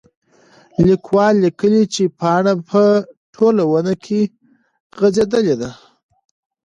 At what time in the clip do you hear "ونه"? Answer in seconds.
3.71-3.93